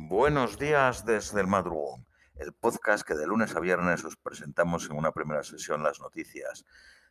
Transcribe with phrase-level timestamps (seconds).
[0.00, 2.06] Buenos días desde el madrugón,
[2.36, 6.64] el podcast que de lunes a viernes os presentamos en una primera sesión las noticias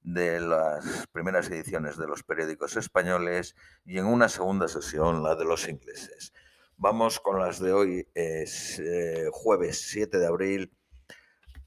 [0.00, 5.44] de las primeras ediciones de los periódicos españoles y en una segunda sesión la de
[5.44, 6.32] los ingleses.
[6.76, 10.76] Vamos con las de hoy, es eh, jueves 7 de abril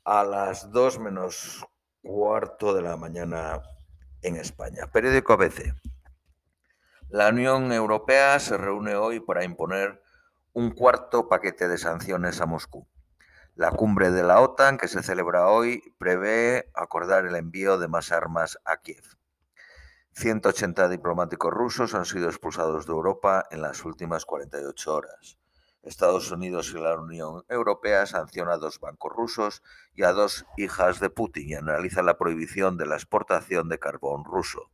[0.03, 1.65] a las 2 menos
[2.01, 3.61] cuarto de la mañana
[4.21, 4.91] en España.
[4.91, 5.73] Periódico ABC.
[7.07, 10.03] La Unión Europea se reúne hoy para imponer
[10.55, 12.87] un cuarto paquete de sanciones a Moscú.
[13.55, 18.13] La cumbre de la OTAN, que se celebra hoy, prevé acordar el envío de más
[18.13, 19.03] armas a Kiev.
[20.13, 25.37] 180 diplomáticos rusos han sido expulsados de Europa en las últimas 48 horas.
[25.83, 29.61] Estados Unidos y la Unión Europea sancionan a dos bancos rusos
[29.93, 34.23] y a dos hijas de Putin y analizan la prohibición de la exportación de carbón
[34.23, 34.71] ruso.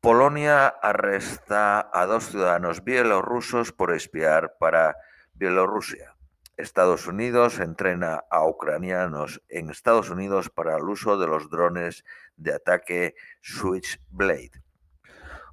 [0.00, 4.96] Polonia arresta a dos ciudadanos bielorrusos por espiar para
[5.34, 6.14] Bielorrusia.
[6.56, 12.04] Estados Unidos entrena a ucranianos en Estados Unidos para el uso de los drones
[12.36, 14.62] de ataque Switchblade.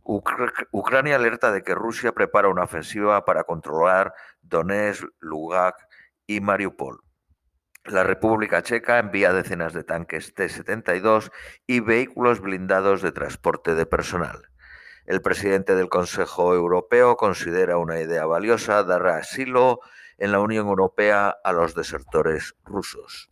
[0.04, 5.80] Ucrania alerta de que Rusia prepara una ofensiva para controlar Donetsk, Lugansk
[6.28, 7.02] y Mariupol.
[7.86, 11.32] La República Checa envía decenas de tanques T-72
[11.68, 14.50] y vehículos blindados de transporte de personal.
[15.06, 19.82] El presidente del Consejo Europeo considera una idea valiosa dar asilo
[20.18, 23.30] en la Unión Europea a los desertores rusos.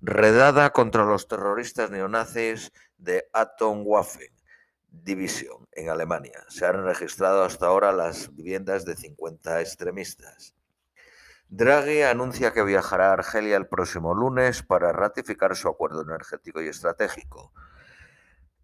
[0.00, 4.32] Redada contra los terroristas neonazis de Atomwaffen
[4.88, 6.44] División en Alemania.
[6.48, 10.56] Se han registrado hasta ahora las viviendas de 50 extremistas.
[11.52, 16.68] Draghi anuncia que viajará a Argelia el próximo lunes para ratificar su acuerdo energético y
[16.68, 17.52] estratégico.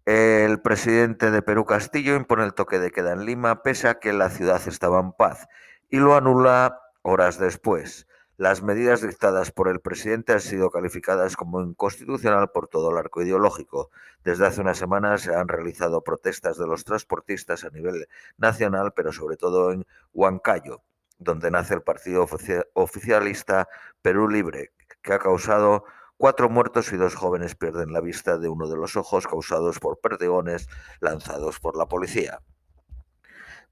[0.05, 4.13] El presidente de Perú Castillo impone el toque de queda en Lima pese a que
[4.13, 5.49] la ciudad estaba en paz
[5.89, 8.07] y lo anula horas después.
[8.37, 13.21] Las medidas dictadas por el presidente han sido calificadas como inconstitucional por todo el arco
[13.21, 13.89] ideológico.
[14.23, 19.11] Desde hace unas semanas se han realizado protestas de los transportistas a nivel nacional, pero
[19.11, 20.83] sobre todo en Huancayo
[21.17, 22.27] donde nace el partido
[22.73, 23.67] oficialista
[24.01, 25.85] Perú Libre, que ha causado
[26.17, 29.99] cuatro muertos y dos jóvenes pierden la vista de uno de los ojos causados por
[29.99, 30.67] perdigones
[30.99, 32.39] lanzados por la policía.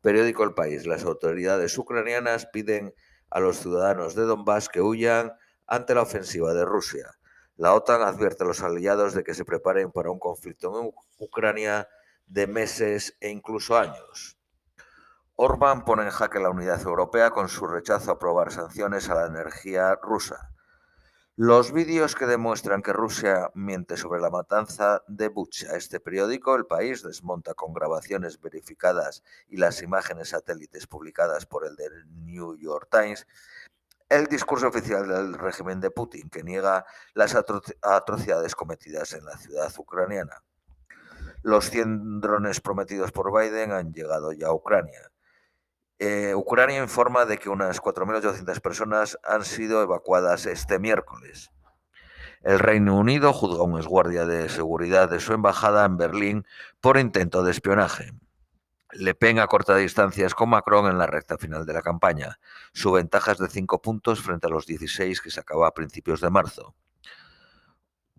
[0.01, 0.85] Periódico El País.
[0.85, 2.94] Las autoridades ucranianas piden
[3.31, 5.33] a los ciudadanos de Donbass que huyan
[5.66, 7.17] ante la ofensiva de Rusia.
[7.57, 11.88] La OTAN advierte a los aliados de que se preparen para un conflicto en Ucrania
[12.27, 14.34] de meses e incluso años.
[15.38, 19.28] Orbán pone en jaque la unidad europea con su rechazo a aprobar sanciones a la
[19.28, 20.51] energía rusa.
[21.35, 25.75] Los vídeos que demuestran que Rusia miente sobre la matanza de Bucha.
[25.75, 31.75] Este periódico, El País, desmonta con grabaciones verificadas y las imágenes satélites publicadas por el
[32.24, 33.28] New York Times
[34.07, 39.74] el discurso oficial del régimen de Putin, que niega las atrocidades cometidas en la ciudad
[39.78, 40.44] ucraniana.
[41.41, 45.12] Los 100 drones prometidos por Biden han llegado ya a Ucrania.
[45.97, 51.51] Eh, Ucrania informa de que unas 4.800 personas han sido evacuadas este miércoles.
[52.41, 56.45] El Reino Unido juzga a un exguardia de seguridad de su embajada en Berlín
[56.81, 58.11] por intento de espionaje.
[58.91, 62.39] Le Pen a corta distancias con Macron en la recta final de la campaña.
[62.72, 66.22] Su ventaja es de 5 puntos frente a los 16 que se acaba a principios
[66.22, 66.75] de marzo.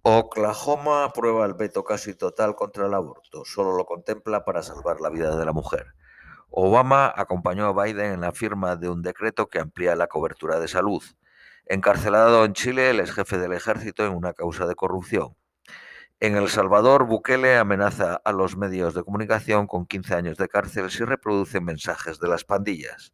[0.02, 3.44] Oklahoma aprueba el veto casi total contra el aborto.
[3.44, 5.94] Solo lo contempla para salvar la vida de la mujer.
[6.58, 10.68] Obama acompañó a Biden en la firma de un decreto que amplía la cobertura de
[10.68, 11.02] salud.
[11.66, 15.36] Encarcelado en Chile el ex jefe del ejército en una causa de corrupción.
[16.18, 20.90] En El Salvador, Bukele amenaza a los medios de comunicación con 15 años de cárcel
[20.90, 23.12] si reproducen mensajes de las pandillas.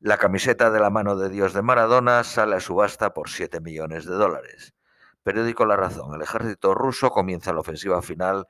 [0.00, 4.06] La camiseta de la mano de Dios de Maradona sale a subasta por 7 millones
[4.06, 4.74] de dólares.
[5.22, 6.16] Periódico La Razón.
[6.16, 8.48] El ejército ruso comienza la ofensiva final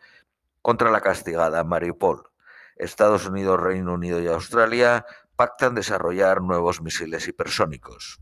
[0.63, 2.32] contra la castigada Mariupol.
[2.77, 5.07] Estados Unidos, Reino Unido y Australia
[5.37, 8.21] pactan desarrollar nuevos misiles hipersónicos.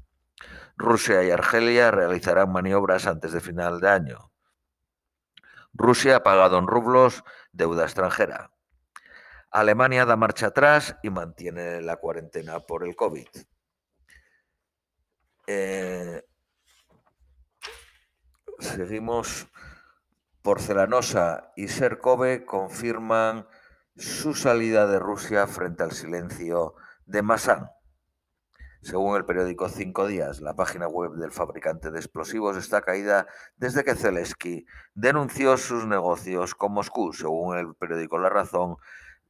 [0.76, 4.32] Rusia y Argelia realizarán maniobras antes de final de año.
[5.72, 8.50] Rusia ha pagado en rublos deuda extranjera.
[9.50, 13.28] Alemania da marcha atrás y mantiene la cuarentena por el COVID.
[15.46, 16.24] Eh,
[18.58, 19.48] seguimos.
[20.42, 23.46] Porcelanosa y Serkove confirman
[24.00, 26.74] su salida de Rusia frente al silencio
[27.04, 27.70] de Masan.
[28.80, 33.26] Según el periódico Cinco Días, la página web del fabricante de explosivos está caída
[33.58, 34.64] desde que Zelensky
[34.94, 37.12] denunció sus negocios con Moscú.
[37.12, 38.78] Según el periódico La Razón,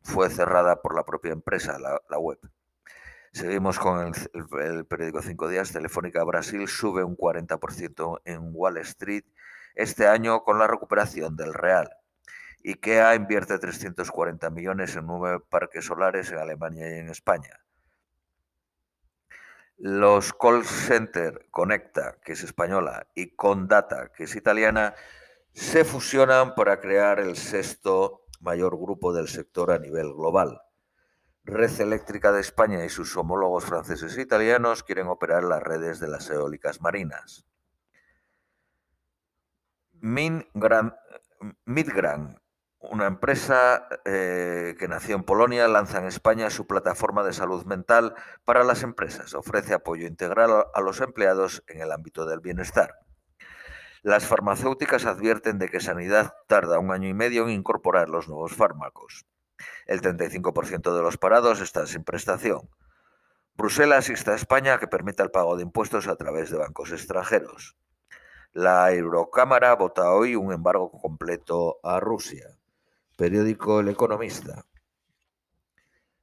[0.03, 2.39] fue cerrada por la propia empresa, la, la web.
[3.33, 4.15] Seguimos con el,
[4.63, 5.73] el, periódico Cinco Días.
[5.73, 9.25] Telefónica Brasil sube un 40% en Wall Street
[9.75, 11.91] este año con la recuperación del real.
[12.65, 17.61] IKEA invierte 340 millones en nueve parques solares en Alemania y en España.
[19.77, 24.95] Los call center Conecta, que es española, y Condata, que es italiana,
[25.53, 30.61] se fusionan para crear el sexto mayor grupo del sector a nivel global.
[31.45, 36.09] Red Eléctrica de España y sus homólogos franceses e italianos quieren operar las redes de
[36.09, 37.47] las eólicas marinas.
[40.01, 40.95] Midgrand,
[42.81, 48.15] una empresa eh, que nació en Polonia, lanza en España su plataforma de salud mental
[48.45, 49.35] para las empresas.
[49.35, 52.95] Ofrece apoyo integral a los empleados en el ámbito del bienestar.
[54.03, 58.55] Las farmacéuticas advierten de que Sanidad tarda un año y medio en incorporar los nuevos
[58.55, 59.27] fármacos.
[59.85, 62.71] El 35% de los parados están sin prestación.
[63.57, 67.77] Bruselas insta a España que permita el pago de impuestos a través de bancos extranjeros.
[68.53, 72.60] La Eurocámara vota hoy un embargo completo a Rusia.
[73.21, 74.65] Periódico El Economista.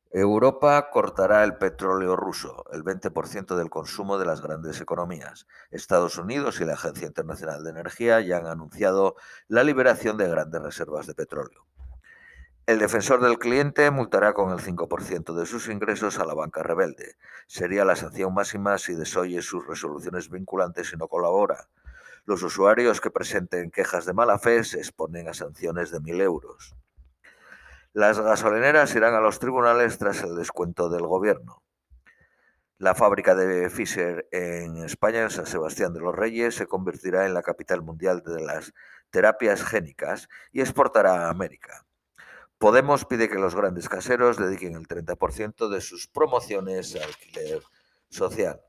[0.09, 5.45] Europa cortará el petróleo ruso, el 20% del consumo de las grandes economías.
[5.69, 9.15] Estados Unidos y la Agencia Internacional de Energía ya han anunciado
[9.47, 11.67] la liberación de grandes reservas de petróleo.
[12.65, 17.15] El defensor del cliente multará con el 5% de sus ingresos a la banca rebelde.
[17.45, 21.69] Sería la sanción máxima si desoye sus resoluciones vinculantes y no colabora.
[22.25, 26.75] Los usuarios que presenten quejas de mala fe se exponen a sanciones de 1.000 euros.
[27.97, 31.63] Las gasolineras irán a los tribunales tras el descuento del gobierno.
[32.77, 37.33] La fábrica de Fisher en España, en San Sebastián de los Reyes, se convertirá en
[37.33, 38.71] la capital mundial de las
[39.09, 41.88] terapias génicas y exportará a América.
[42.59, 47.63] Podemos pide que los grandes caseros dediquen el 30% de sus promociones al alquiler
[48.09, 48.61] social.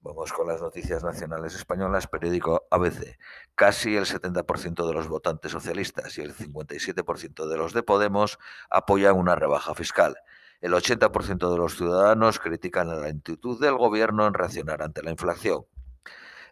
[0.00, 3.18] Vamos con las noticias nacionales españolas, periódico ABC.
[3.54, 8.38] Casi el 70% de los votantes socialistas y el 57% de los de Podemos
[8.70, 10.16] apoyan una rebaja fiscal.
[10.60, 15.66] El 80% de los ciudadanos critican la lentitud del gobierno en reaccionar ante la inflación.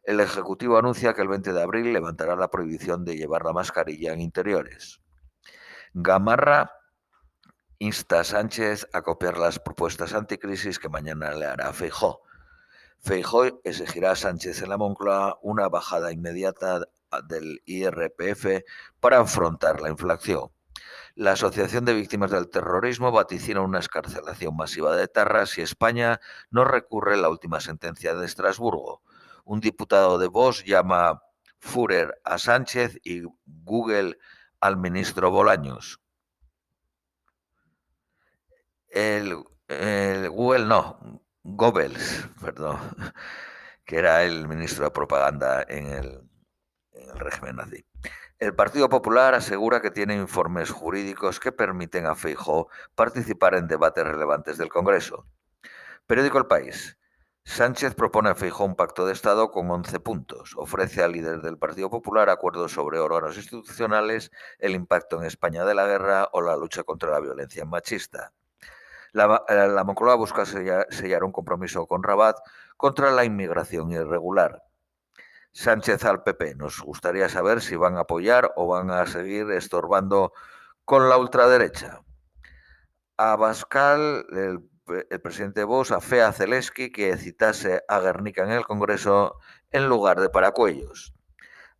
[0.03, 4.13] El Ejecutivo anuncia que el 20 de abril levantará la prohibición de llevar la mascarilla
[4.13, 5.01] en interiores.
[5.95, 6.73] Gamarra
[7.79, 12.24] insta a Sánchez a copiar las propuestas anticrisis que mañana le hará Feijó.
[13.01, 16.81] Feijó exigirá a Sánchez en la Moncloa una bajada inmediata
[17.29, 18.65] del IRPF
[19.01, 20.51] para afrontar la inflación.
[21.15, 26.21] La Asociación de Víctimas del Terrorismo vaticina una escarcelación masiva de tarras si España
[26.51, 29.03] no recurre la última sentencia de Estrasburgo.
[29.45, 31.23] Un diputado de Vox llama
[31.59, 34.19] Führer a Sánchez y Google
[34.61, 36.01] al ministro Bolaños.
[38.89, 39.37] El
[40.31, 42.79] Google no, Goebbels, perdón,
[43.85, 46.23] que era el ministro de propaganda en el,
[47.17, 47.85] régimen nazi.
[48.39, 54.07] El Partido Popular asegura que tiene informes jurídicos que permiten a Feijóo participar en debates
[54.07, 55.27] relevantes del Congreso.
[56.07, 56.97] Periódico El País.
[57.45, 60.55] Sánchez propone a Feijóo un pacto de Estado con 11 puntos.
[60.57, 65.75] Ofrece al líder del Partido Popular acuerdos sobre órganos institucionales, el impacto en España de
[65.75, 68.33] la guerra o la lucha contra la violencia machista.
[69.15, 72.37] La, eh, la Moncloa busca sellar, un compromiso con Rabat
[72.77, 74.65] contra la inmigración irregular.
[75.53, 76.57] Sánchez al PP.
[76.57, 80.33] Nos gustaría saber si van a apoyar o van a seguir estorbando
[80.85, 82.03] con la ultraderecha.
[83.17, 84.69] Abascal, el,
[85.09, 89.37] el presidente Bosch, afea a Zelensky que citase a Guernica en el Congreso
[89.71, 91.15] en lugar de Paracuellos.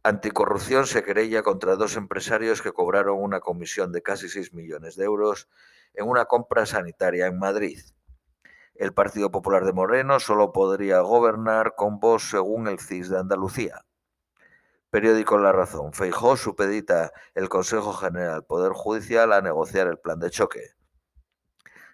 [0.05, 5.05] Anticorrupción se querella contra dos empresarios que cobraron una comisión de casi 6 millones de
[5.05, 5.49] euros
[5.95, 7.81] en una compra sanitaria en Madrid.
[8.75, 13.85] El Partido Popular de Moreno solo podría gobernar con voz según el CIS de Andalucía.
[14.91, 15.93] Periódico La Razón.
[15.93, 20.75] Feijó supedita el Consejo General Poder Judicial a negociar el plan de choque.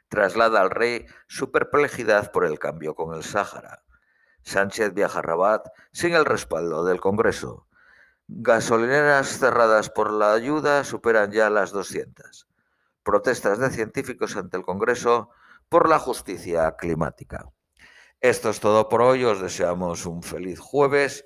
[0.09, 3.85] Traslada al rey su perplejidad por el cambio con el Sáhara.
[4.43, 7.67] Sánchez viaja a Rabat sin el respaldo del Congreso.
[8.27, 12.50] Gasolineras cerradas por la ayuda superan ya las 200
[13.03, 15.31] protestas de científicos ante el Congreso
[15.69, 17.51] por la justicia climática.
[18.21, 21.25] Esto es todo por hoy, os deseamos un feliz jueves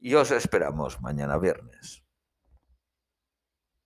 [0.00, 2.01] y os esperamos mañana viernes.